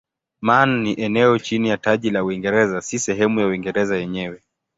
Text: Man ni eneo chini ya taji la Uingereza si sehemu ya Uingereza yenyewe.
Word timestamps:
Man 0.41 0.81
ni 0.83 0.93
eneo 0.93 1.37
chini 1.39 1.69
ya 1.69 1.77
taji 1.77 2.09
la 2.09 2.23
Uingereza 2.23 2.81
si 2.81 2.99
sehemu 2.99 3.39
ya 3.39 3.47
Uingereza 3.47 3.97
yenyewe. 3.97 4.41